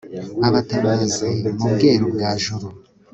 abatabazi 0.47 1.29
mu 1.59 1.67
Bweru 1.73 2.05
bwa 2.13 2.29
Juru 2.43 2.67